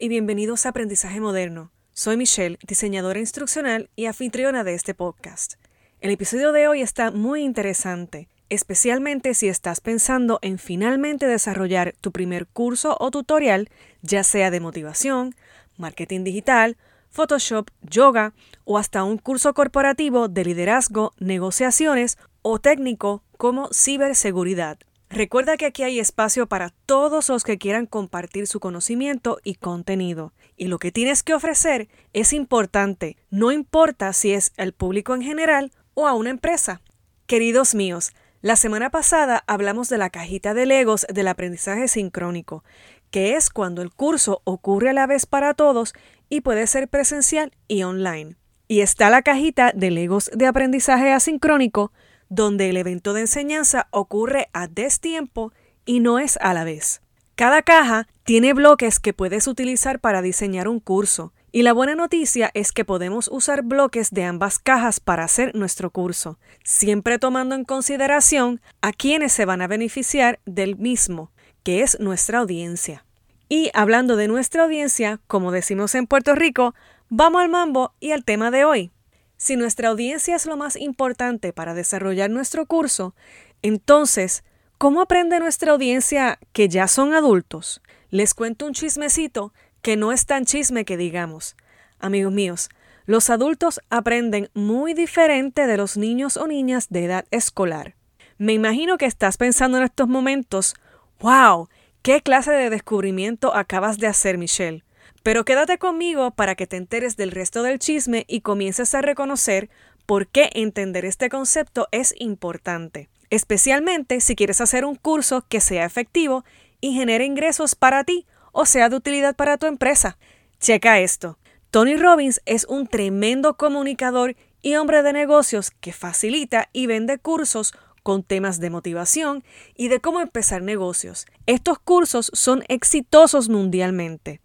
[0.00, 1.70] y bienvenidos a Aprendizaje Moderno.
[1.92, 5.54] Soy Michelle, diseñadora instruccional y anfitriona de este podcast.
[6.00, 12.12] El episodio de hoy está muy interesante, especialmente si estás pensando en finalmente desarrollar tu
[12.12, 13.68] primer curso o tutorial,
[14.00, 15.34] ya sea de motivación,
[15.76, 16.78] marketing digital,
[17.10, 18.32] Photoshop, yoga
[18.64, 24.78] o hasta un curso corporativo de liderazgo, negociaciones o técnico como ciberseguridad.
[25.12, 30.32] Recuerda que aquí hay espacio para todos los que quieran compartir su conocimiento y contenido.
[30.56, 35.22] Y lo que tienes que ofrecer es importante, no importa si es al público en
[35.22, 36.80] general o a una empresa.
[37.26, 42.62] Queridos míos, la semana pasada hablamos de la cajita de legos del aprendizaje sincrónico,
[43.10, 45.92] que es cuando el curso ocurre a la vez para todos
[46.28, 48.36] y puede ser presencial y online.
[48.68, 51.90] Y está la cajita de legos de aprendizaje asincrónico,
[52.30, 55.52] donde el evento de enseñanza ocurre a destiempo
[55.84, 57.02] y no es a la vez.
[57.34, 62.50] Cada caja tiene bloques que puedes utilizar para diseñar un curso, y la buena noticia
[62.54, 67.64] es que podemos usar bloques de ambas cajas para hacer nuestro curso, siempre tomando en
[67.64, 71.32] consideración a quienes se van a beneficiar del mismo,
[71.64, 73.04] que es nuestra audiencia.
[73.48, 76.74] Y hablando de nuestra audiencia, como decimos en Puerto Rico,
[77.08, 78.92] vamos al mambo y al tema de hoy.
[79.40, 83.14] Si nuestra audiencia es lo más importante para desarrollar nuestro curso,
[83.62, 84.44] entonces,
[84.76, 87.80] ¿cómo aprende nuestra audiencia que ya son adultos?
[88.10, 91.56] Les cuento un chismecito que no es tan chisme que digamos.
[91.98, 92.68] Amigos míos,
[93.06, 97.94] los adultos aprenden muy diferente de los niños o niñas de edad escolar.
[98.36, 100.74] Me imagino que estás pensando en estos momentos,
[101.18, 101.70] wow,
[102.02, 104.84] ¿qué clase de descubrimiento acabas de hacer, Michelle?
[105.22, 109.68] Pero quédate conmigo para que te enteres del resto del chisme y comiences a reconocer
[110.06, 115.84] por qué entender este concepto es importante, especialmente si quieres hacer un curso que sea
[115.84, 116.44] efectivo
[116.80, 120.18] y genere ingresos para ti o sea de utilidad para tu empresa.
[120.58, 121.38] Checa esto.
[121.70, 127.72] Tony Robbins es un tremendo comunicador y hombre de negocios que facilita y vende cursos
[128.02, 129.44] con temas de motivación
[129.76, 131.26] y de cómo empezar negocios.
[131.46, 134.40] Estos cursos son exitosos mundialmente.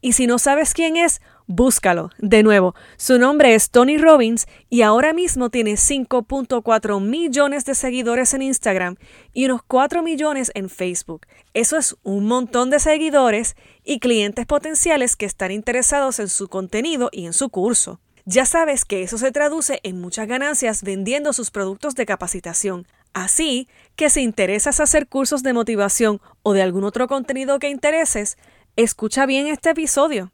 [0.00, 2.10] Y si no sabes quién es, búscalo.
[2.18, 8.34] De nuevo, su nombre es Tony Robbins y ahora mismo tiene 5.4 millones de seguidores
[8.34, 8.96] en Instagram
[9.32, 11.26] y unos 4 millones en Facebook.
[11.54, 17.08] Eso es un montón de seguidores y clientes potenciales que están interesados en su contenido
[17.10, 18.00] y en su curso.
[18.24, 22.86] Ya sabes que eso se traduce en muchas ganancias vendiendo sus productos de capacitación.
[23.14, 28.36] Así que si interesas hacer cursos de motivación o de algún otro contenido que intereses,
[28.78, 30.30] Escucha bien este episodio.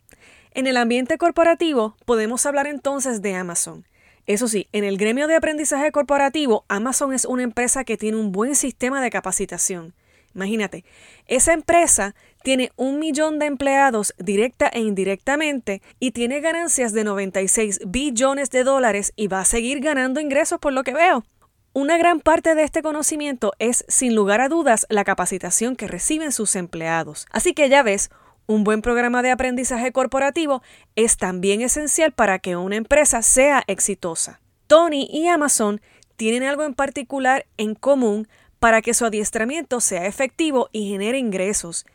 [0.50, 3.87] En el ambiente corporativo podemos hablar entonces de Amazon.
[4.27, 8.33] Eso sí, en el gremio de aprendizaje corporativo, Amazon es una empresa que tiene un
[8.33, 9.94] buen sistema de capacitación.
[10.34, 10.84] Imagínate,
[11.27, 17.81] esa empresa tiene un millón de empleados directa e indirectamente y tiene ganancias de 96
[17.87, 21.25] billones de dólares y va a seguir ganando ingresos por lo que veo.
[21.72, 26.31] Una gran parte de este conocimiento es, sin lugar a dudas, la capacitación que reciben
[26.31, 27.27] sus empleados.
[27.33, 28.10] Así que ya ves,
[28.47, 30.62] un buen programa de aprendizaje corporativo
[30.97, 34.41] es también esencial para que una empresa sea exitosa.
[34.66, 35.81] Tony y Amazon
[36.16, 38.28] tienen algo en particular en común
[38.59, 41.87] para que su adiestramiento sea efectivo y genere ingresos.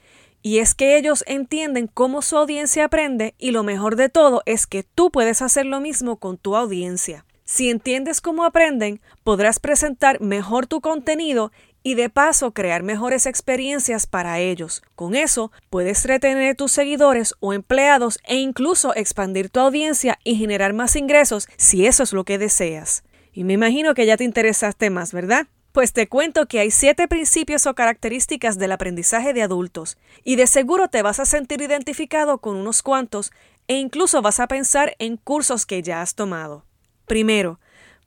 [0.42, 4.68] Y es que ellos entienden cómo su audiencia aprende y lo mejor de todo es
[4.68, 7.26] que tú puedes hacer lo mismo con tu audiencia.
[7.44, 11.52] Si entiendes cómo aprenden, podrás presentar mejor tu contenido
[11.84, 14.82] y de paso crear mejores experiencias para ellos.
[14.96, 20.74] Con eso puedes retener tus seguidores o empleados e incluso expandir tu audiencia y generar
[20.74, 23.04] más ingresos si eso es lo que deseas.
[23.32, 25.48] Y me imagino que ya te interesaste más, ¿verdad?
[25.72, 30.48] Pues te cuento que hay siete principios o características del aprendizaje de adultos y de
[30.48, 33.32] seguro te vas a sentir identificado con unos cuantos
[33.68, 36.66] e incluso vas a pensar en cursos que ya has tomado.
[37.06, 37.60] Primero,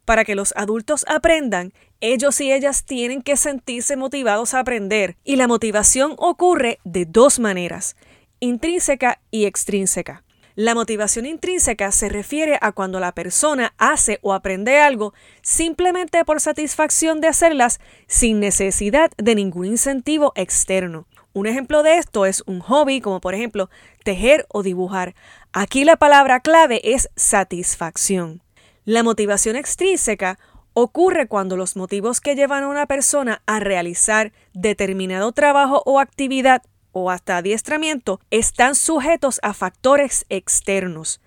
[0.05, 5.37] para que los adultos aprendan, ellos y ellas tienen que sentirse motivados a aprender y
[5.37, 7.97] la motivación ocurre de dos maneras,
[8.41, 10.25] intrínseca y extrínseca.
[10.55, 16.41] La motivación intrínseca se refiere a cuando la persona hace o aprende algo simplemente por
[16.43, 21.07] satisfacción de hacerlas sin necesidad de ningún incentivo externo.
[21.33, 23.71] Un ejemplo de esto es un hobby como por ejemplo
[24.05, 25.15] tejer o dibujar.
[25.55, 28.42] Aquí la palabra clave es satisfacción.
[28.85, 30.41] La motivación extrínseca
[30.75, 36.63] ocurre cuando los motivos que llevan a una persona a realizar determinado trabajo o actividad
[36.91, 41.21] o hasta adiestramiento están sujetos a factores externos.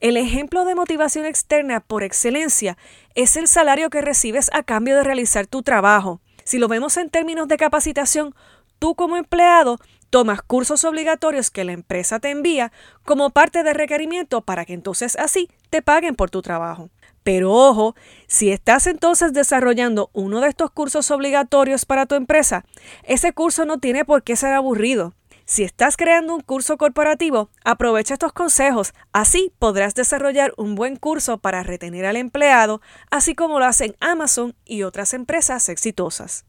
[0.00, 2.76] El ejemplo de motivación externa por excelencia
[3.14, 6.20] es el salario que recibes a cambio de realizar tu trabajo.
[6.44, 8.34] Si lo vemos en términos de capacitación,
[8.78, 9.78] tú como empleado
[10.10, 12.72] tomas cursos obligatorios que la empresa te envía
[13.04, 16.90] como parte de requerimiento para que entonces así te paguen por tu trabajo.
[17.22, 17.94] Pero ojo,
[18.26, 22.64] si estás entonces desarrollando uno de estos cursos obligatorios para tu empresa,
[23.04, 25.14] ese curso no tiene por qué ser aburrido.
[25.44, 28.94] Si estás creando un curso corporativo, aprovecha estos consejos.
[29.12, 32.80] Así podrás desarrollar un buen curso para retener al empleado,
[33.10, 36.44] así como lo hacen Amazon y otras empresas exitosas.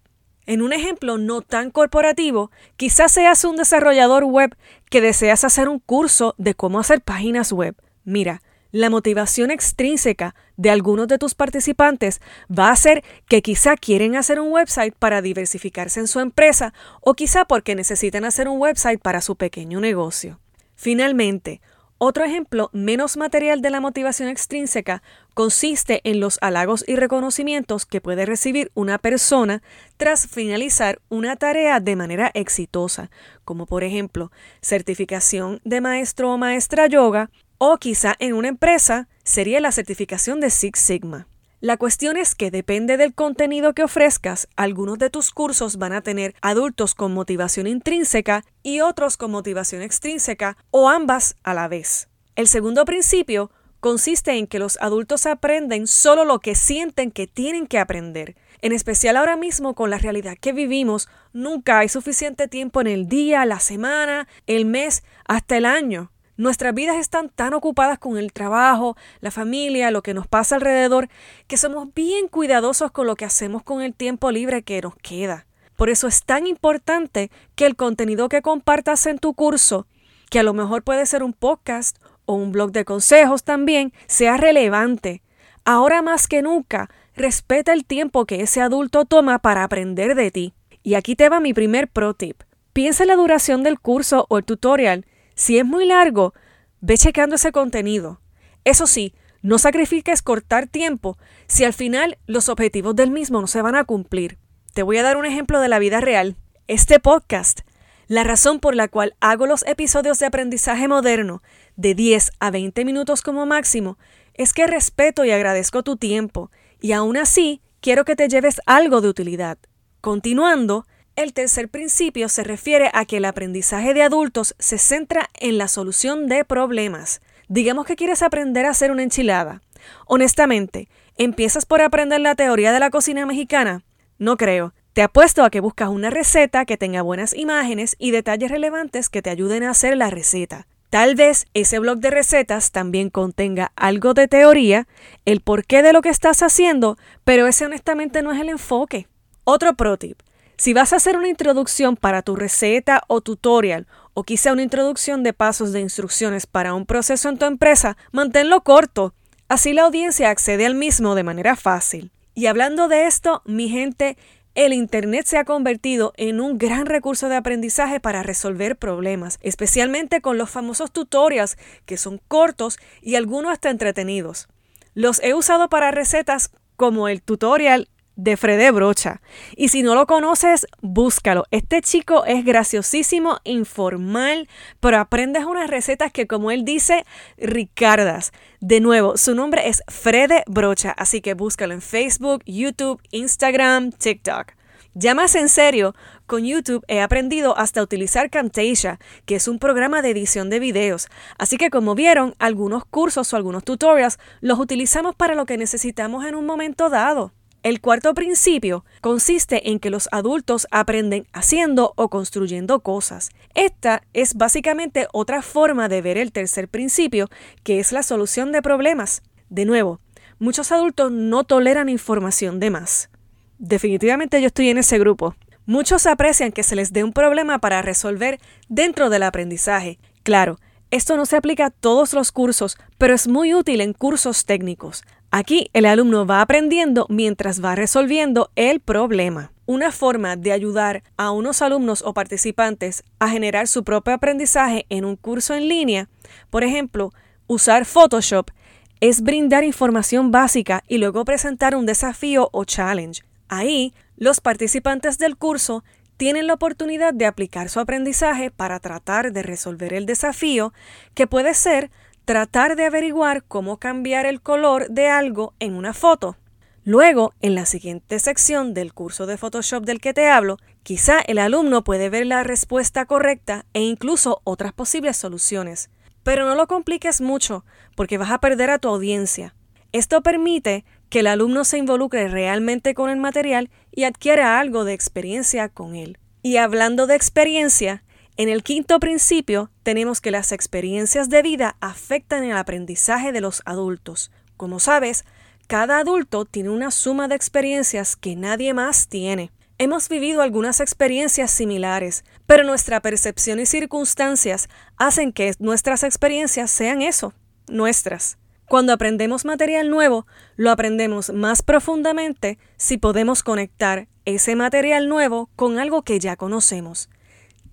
[0.46, 4.56] En un ejemplo no tan corporativo, quizás seas un desarrollador web
[4.90, 7.76] que deseas hacer un curso de cómo hacer páginas web.
[8.04, 8.42] Mira,
[8.72, 14.40] la motivación extrínseca de algunos de tus participantes va a ser que quizá quieren hacer
[14.40, 19.22] un website para diversificarse en su empresa o quizá porque necesitan hacer un website para
[19.22, 20.40] su pequeño negocio.
[20.76, 21.62] Finalmente,
[22.04, 25.04] otro ejemplo menos material de la motivación extrínseca
[25.36, 29.62] consiste en los halagos y reconocimientos que puede recibir una persona
[29.98, 33.12] tras finalizar una tarea de manera exitosa,
[33.46, 34.32] como por ejemplo
[34.64, 37.30] certificación de maestro o maestra yoga,
[37.64, 41.28] o quizá en una empresa sería la certificación de Six Sigma.
[41.60, 46.02] La cuestión es que depende del contenido que ofrezcas, algunos de tus cursos van a
[46.02, 52.10] tener adultos con motivación intrínseca y otros con motivación extrínseca o ambas a la vez.
[52.36, 57.68] El segundo principio consiste en que los adultos aprenden solo lo que sienten que tienen
[57.68, 58.36] que aprender.
[58.64, 63.08] En especial ahora mismo con la realidad que vivimos, nunca hay suficiente tiempo en el
[63.08, 66.11] día, la semana, el mes, hasta el año
[66.42, 71.08] Nuestras vidas están tan ocupadas con el trabajo, la familia, lo que nos pasa alrededor,
[71.46, 75.46] que somos bien cuidadosos con lo que hacemos con el tiempo libre que nos queda.
[75.76, 79.86] Por eso es tan importante que el contenido que compartas en tu curso,
[80.32, 84.36] que a lo mejor puede ser un podcast o un blog de consejos también, sea
[84.38, 85.22] relevante.
[85.64, 90.54] Ahora más que nunca, respeta el tiempo que ese adulto toma para aprender de ti.
[90.82, 92.42] Y aquí te va mi primer pro tip.
[92.74, 95.06] Piensa en la duración del curso o el tutorial
[95.42, 96.36] si es muy largo,
[96.82, 98.22] ve checando ese contenido.
[98.64, 101.18] Eso sí, no sacrifiques cortar tiempo
[101.48, 104.38] si al final los objetivos del mismo no se van a cumplir.
[104.76, 106.36] Te voy a dar un ejemplo de la vida real.
[106.68, 107.62] Este podcast,
[108.06, 111.42] la razón por la cual hago los episodios de aprendizaje moderno
[111.76, 113.98] de 10 a 20 minutos como máximo,
[114.36, 119.02] es que respeto y agradezco tu tiempo y aún así quiero que te lleves algo
[119.02, 119.58] de utilidad.
[120.02, 120.86] Continuando,
[121.22, 125.68] el tercer principio se refiere a que el aprendizaje de adultos se centra en la
[125.68, 127.22] solución de problemas.
[127.48, 129.62] Digamos que quieres aprender a hacer una enchilada.
[130.06, 130.88] Honestamente,
[131.18, 133.84] ¿empiezas por aprender la teoría de la cocina mexicana?
[134.18, 134.74] No creo.
[134.94, 139.22] Te apuesto a que buscas una receta que tenga buenas imágenes y detalles relevantes que
[139.22, 140.68] te ayuden a hacer la receta.
[140.90, 144.88] Tal vez ese blog de recetas también contenga algo de teoría,
[145.24, 149.08] el porqué de lo que estás haciendo, pero ese honestamente no es el enfoque.
[149.46, 150.20] Otro pro tip.
[150.62, 155.24] Si vas a hacer una introducción para tu receta o tutorial o quizá una introducción
[155.24, 159.16] de pasos de instrucciones para un proceso en tu empresa, manténlo corto.
[159.50, 162.12] Así la audiencia accede al mismo de manera fácil.
[162.36, 164.18] Y hablando de esto, mi gente,
[164.54, 170.22] el Internet se ha convertido en un gran recurso de aprendizaje para resolver problemas, especialmente
[170.22, 174.48] con los famosos tutorials que son cortos y algunos hasta entretenidos.
[174.94, 179.22] Los he usado para recetas como el tutorial de Fredé Brocha.
[179.56, 181.46] Y si no lo conoces, búscalo.
[181.52, 184.48] Este chico es graciosísimo, informal,
[184.80, 187.06] pero aprendes unas recetas que, como él dice,
[187.38, 188.32] ricardas.
[188.60, 194.54] De nuevo, su nombre es Frede Brocha, así que búscalo en Facebook, YouTube, Instagram, TikTok.
[194.94, 195.96] Ya más en serio,
[196.28, 201.08] con YouTube he aprendido hasta utilizar Camtasia, que es un programa de edición de videos.
[201.38, 206.26] Así que como vieron, algunos cursos o algunos tutorials los utilizamos para lo que necesitamos
[206.26, 207.32] en un momento dado.
[207.64, 213.30] El cuarto principio consiste en que los adultos aprenden haciendo o construyendo cosas.
[213.54, 217.30] Esta es básicamente otra forma de ver el tercer principio,
[217.64, 219.22] que es la solución de problemas.
[219.50, 220.00] De nuevo,
[220.40, 223.12] muchos adultos no toleran información de más.
[223.60, 225.36] Definitivamente yo estoy en ese grupo.
[225.68, 228.40] Muchos aprecian que se les dé un problema para resolver
[228.70, 230.00] dentro del aprendizaje.
[230.24, 230.58] Claro,
[230.92, 235.04] esto no se aplica a todos los cursos, pero es muy útil en cursos técnicos.
[235.32, 239.54] Aquí el alumno va aprendiendo mientras va resolviendo el problema.
[239.66, 245.06] Una forma de ayudar a unos alumnos o participantes a generar su propio aprendizaje en
[245.06, 246.10] un curso en línea,
[246.50, 247.12] por ejemplo,
[247.48, 248.52] usar Photoshop,
[249.00, 253.24] es brindar información básica y luego presentar un desafío o challenge.
[253.48, 255.84] Ahí, los participantes del curso
[256.22, 260.72] tienen la oportunidad de aplicar su aprendizaje para tratar de resolver el desafío,
[261.16, 261.90] que puede ser
[262.26, 266.38] tratar de averiguar cómo cambiar el color de algo en una foto.
[266.84, 271.40] Luego, en la siguiente sección del curso de Photoshop del que te hablo, quizá el
[271.40, 275.90] alumno puede ver la respuesta correcta e incluso otras posibles soluciones.
[276.22, 279.56] Pero no lo compliques mucho, porque vas a perder a tu audiencia.
[279.92, 284.94] Esto permite que el alumno se involucre realmente con el material y adquiera algo de
[284.94, 286.18] experiencia con él.
[286.42, 288.02] Y hablando de experiencia,
[288.38, 293.62] en el quinto principio tenemos que las experiencias de vida afectan el aprendizaje de los
[293.66, 294.32] adultos.
[294.56, 295.26] Como sabes,
[295.68, 299.52] cada adulto tiene una suma de experiencias que nadie más tiene.
[299.78, 307.02] Hemos vivido algunas experiencias similares, pero nuestra percepción y circunstancias hacen que nuestras experiencias sean
[307.02, 307.34] eso,
[307.68, 308.38] nuestras.
[308.72, 310.26] Cuando aprendemos material nuevo,
[310.56, 317.10] lo aprendemos más profundamente si podemos conectar ese material nuevo con algo que ya conocemos.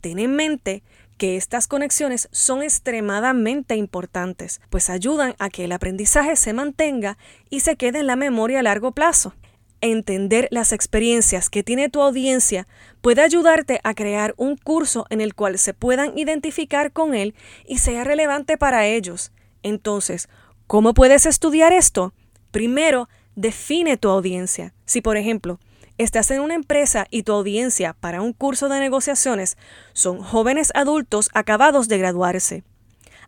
[0.00, 0.83] Ten en mente
[1.17, 7.17] que estas conexiones son extremadamente importantes, pues ayudan a que el aprendizaje se mantenga
[7.49, 9.37] y se quede en la memoria a largo plazo.
[9.81, 12.67] Entender las experiencias que tiene tu audiencia
[13.02, 17.37] puede ayudarte a crear un curso en el cual se puedan identificar con él
[17.69, 19.31] y sea relevante para ellos.
[19.62, 20.28] Entonces,
[20.68, 22.12] ¿cómo puedes estudiar esto?
[22.52, 24.75] Primero, define tu audiencia.
[24.84, 25.58] Si, por ejemplo,
[25.96, 29.56] estás en una empresa y tu audiencia para un curso de negociaciones
[29.94, 32.64] son jóvenes adultos acabados de graduarse.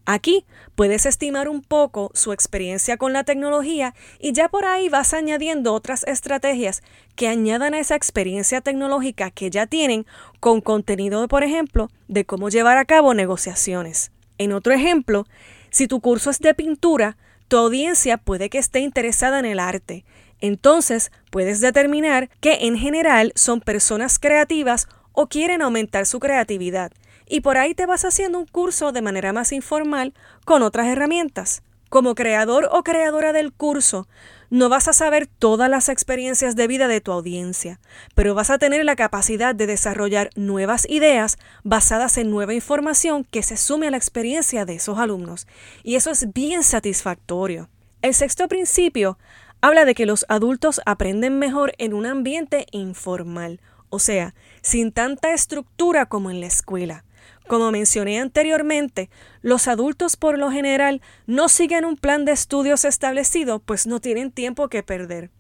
[0.05, 0.45] Aquí
[0.75, 5.73] puedes estimar un poco su experiencia con la tecnología y ya por ahí vas añadiendo
[5.73, 6.83] otras estrategias
[7.17, 10.07] que añadan a esa experiencia tecnológica que ya tienen
[10.41, 14.11] con contenido, por ejemplo, de cómo llevar a cabo negociaciones.
[14.37, 15.27] En otro ejemplo,
[15.71, 17.17] si tu curso es de pintura,
[17.51, 20.07] tu audiencia puede que esté interesada en el arte
[20.41, 26.93] entonces puedes determinar que en general son personas creativas o quieren aumentar su creatividad.
[27.27, 30.15] Y por ahí te vas haciendo un curso de manera más informal
[30.45, 31.63] con otras herramientas.
[31.89, 34.09] Como creador o creadora del curso,
[34.51, 37.81] no vas a saber todas las experiencias de vida de tu audiencia,
[38.15, 43.43] pero vas a tener la capacidad de desarrollar nuevas ideas basadas en nueva información que
[43.43, 45.47] se sume a la experiencia de esos alumnos.
[45.85, 47.69] Y eso es bien satisfactorio.
[48.03, 49.19] El sexto principio
[49.61, 55.33] habla de que los adultos aprenden mejor en un ambiente informal, o sea, sin tanta
[55.33, 57.05] estructura como en la escuela.
[57.47, 59.11] Como mencioné anteriormente,
[59.43, 64.31] los adultos por lo general no siguen un plan de estudios establecido, pues no tienen
[64.31, 65.31] tiempo que perder.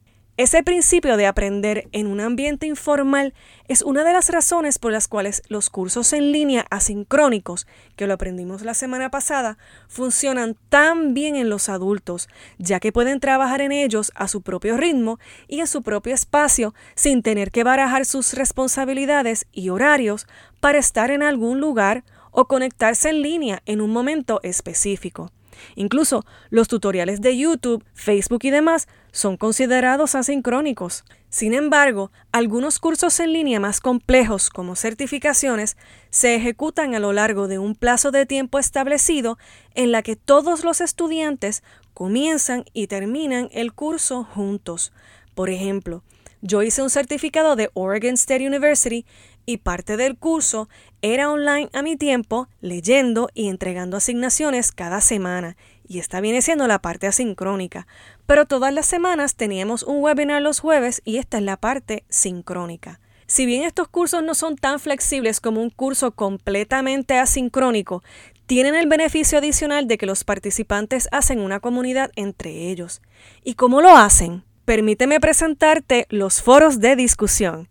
[0.41, 3.35] Ese principio de aprender en un ambiente informal
[3.69, 8.15] es una de las razones por las cuales los cursos en línea asincrónicos, que lo
[8.15, 13.71] aprendimos la semana pasada, funcionan tan bien en los adultos, ya que pueden trabajar en
[13.71, 18.33] ellos a su propio ritmo y en su propio espacio sin tener que barajar sus
[18.33, 20.27] responsabilidades y horarios
[20.59, 25.31] para estar en algún lugar o conectarse en línea en un momento específico.
[25.75, 31.05] Incluso los tutoriales de YouTube, Facebook y demás son considerados asincrónicos.
[31.29, 35.77] Sin embargo, algunos cursos en línea más complejos como certificaciones
[36.11, 39.39] se ejecutan a lo largo de un plazo de tiempo establecido
[39.75, 41.63] en la que todos los estudiantes
[41.95, 44.93] comienzan y terminan el curso juntos.
[45.35, 46.03] Por ejemplo,
[46.43, 49.05] yo hice un certificado de Oregon State University
[49.51, 50.69] y parte del curso
[51.03, 55.57] era online a mi tiempo, leyendo y entregando asignaciones cada semana,
[55.89, 57.89] y esta viene siendo la parte asincrónica.
[58.27, 63.01] Pero todas las semanas teníamos un webinar los jueves y esta es la parte sincrónica.
[63.27, 68.05] Si bien estos cursos no son tan flexibles como un curso completamente asincrónico,
[68.47, 73.03] tienen el beneficio adicional de que los participantes hacen una comunidad entre ellos.
[73.43, 74.45] ¿Y cómo lo hacen?
[74.65, 77.70] Permíteme presentarte los foros de discusión.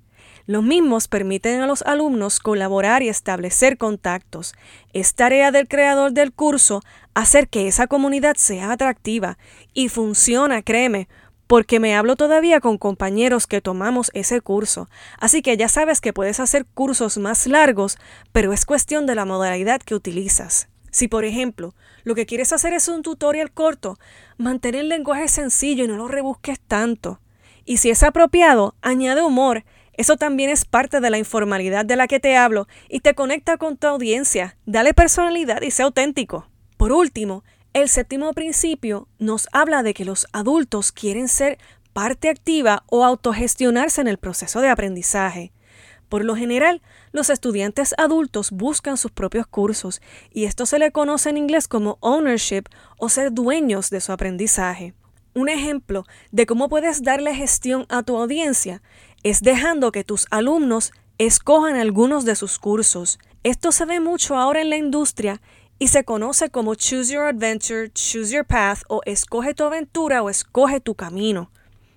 [0.50, 4.56] Los mismos permiten a los alumnos colaborar y establecer contactos.
[4.94, 6.82] Es tarea del creador del curso
[7.14, 9.38] hacer que esa comunidad sea atractiva
[9.76, 11.08] y funciona, créeme,
[11.46, 14.90] porque me hablo todavía con compañeros que tomamos ese curso.
[15.20, 18.00] Así que ya sabes que puedes hacer cursos más largos,
[18.32, 20.68] pero es cuestión de la modalidad que utilizas.
[20.90, 24.00] Si, por ejemplo, lo que quieres hacer es un tutorial corto,
[24.40, 27.22] mantén el lenguaje sencillo y no lo rebusques tanto.
[27.66, 29.64] Y si es apropiado, añade humor
[30.00, 33.58] eso también es parte de la informalidad de la que te hablo y te conecta
[33.58, 34.56] con tu audiencia.
[34.66, 36.48] Dale personalidad y sea auténtico.
[36.78, 41.58] Por último, el séptimo principio nos habla de que los adultos quieren ser
[41.92, 45.52] parte activa o autogestionarse en el proceso de aprendizaje.
[46.08, 50.02] Por lo general, los estudiantes adultos buscan sus propios cursos
[50.32, 52.64] y esto se le conoce en inglés como ownership
[52.98, 54.94] o ser dueños de su aprendizaje.
[55.36, 58.82] Un ejemplo de cómo puedes darle gestión a tu audiencia
[59.24, 63.20] es dejando que tus alumnos escojan algunos de sus cursos.
[63.44, 65.42] Esto se ve mucho ahora en la industria
[65.80, 70.30] y se conoce como Choose Your Adventure, Choose Your Path o Escoge tu aventura o
[70.30, 71.52] Escoge tu camino.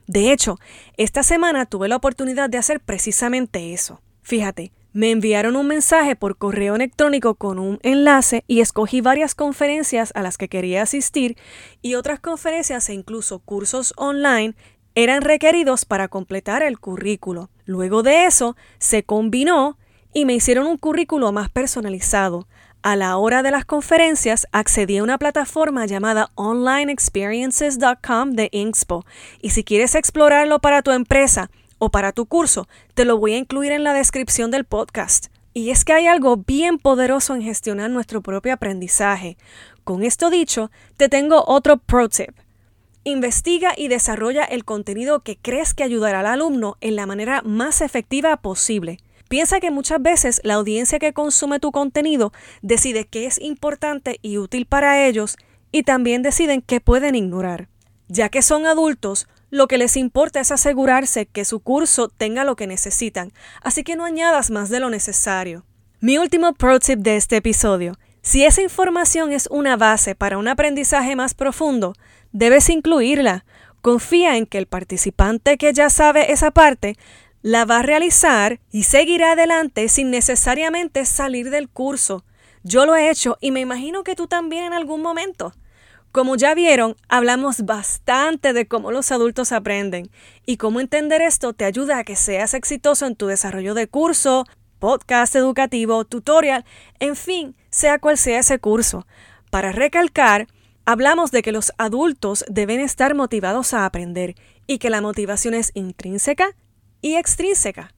[0.06, 0.58] De hecho,
[0.96, 4.00] esta semana tuve la oportunidad de hacer precisamente eso.
[4.22, 10.12] Fíjate, me enviaron un mensaje por correo electrónico con un enlace y escogí varias conferencias
[10.14, 11.36] a las que quería asistir
[11.80, 14.54] y otras conferencias e incluso cursos online
[14.94, 17.50] eran requeridos para completar el currículo.
[17.64, 19.78] Luego de eso, se combinó
[20.12, 22.46] y me hicieron un currículo más personalizado.
[22.82, 29.04] A la hora de las conferencias accedí a una plataforma llamada onlineexperiences.com de Inspo
[29.40, 31.50] y si quieres explorarlo para tu empresa,
[31.84, 35.26] o para tu curso, te lo voy a incluir en la descripción del podcast.
[35.52, 39.36] Y es que hay algo bien poderoso en gestionar nuestro propio aprendizaje.
[39.82, 42.30] Con esto dicho, te tengo otro pro tip.
[43.04, 47.80] Investiga y desarrolla el contenido que crees que ayudará al alumno en la manera más
[47.80, 48.98] efectiva posible.
[49.28, 54.38] Piensa que muchas veces la audiencia que consume tu contenido decide qué es importante y
[54.38, 55.36] útil para ellos
[55.72, 57.68] y también deciden qué pueden ignorar.
[58.06, 62.54] Ya que son adultos, lo que les importa es asegurarse que su curso tenga lo
[62.54, 63.32] que necesitan,
[63.62, 65.64] así que no añadas más de lo necesario.
[65.98, 67.94] Mi último pro tip de este episodio.
[68.22, 71.94] Si esa información es una base para un aprendizaje más profundo,
[72.30, 73.44] debes incluirla.
[73.80, 76.96] Confía en que el participante que ya sabe esa parte
[77.42, 82.24] la va a realizar y seguirá adelante sin necesariamente salir del curso.
[82.62, 85.52] Yo lo he hecho y me imagino que tú también en algún momento.
[86.12, 90.10] Como ya vieron, hablamos bastante de cómo los adultos aprenden
[90.46, 94.44] y cómo entender esto te ayuda a que seas exitoso en tu desarrollo de curso,
[94.82, 96.64] podcast educativo, tutorial,
[96.98, 99.06] en fin, sea cual sea ese curso.
[99.48, 100.48] Para recalcar,
[100.84, 104.34] hablamos de que los adultos deben estar motivados a aprender
[104.66, 106.56] y que la motivación es intrínseca
[107.00, 107.94] y extrínseca.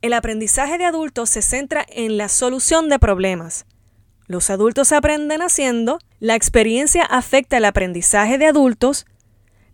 [0.00, 3.66] El aprendizaje de adultos se centra en la solución de problemas.
[4.26, 9.04] Los adultos aprenden haciendo, la experiencia afecta el aprendizaje de adultos,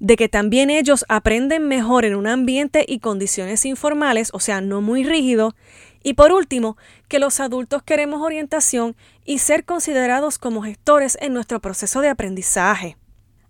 [0.01, 4.81] de que también ellos aprenden mejor en un ambiente y condiciones informales, o sea, no
[4.81, 5.55] muy rígido,
[6.03, 6.77] y por último,
[7.09, 12.97] que los adultos queremos orientación y ser considerados como gestores en nuestro proceso de aprendizaje.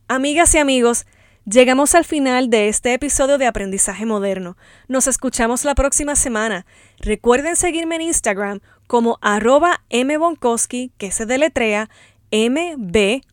[0.08, 1.06] Amigas y amigos,
[1.44, 4.56] llegamos al final de este episodio de Aprendizaje Moderno.
[4.88, 6.66] Nos escuchamos la próxima semana.
[7.00, 11.90] Recuerden seguirme en Instagram como arroba mbonkowski, que se deletrea
[12.30, 13.24] M-B-O-N-K-O-S-K-Y.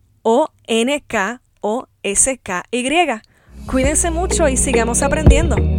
[3.68, 5.75] Cuídense mucho y sigamos aprendiendo.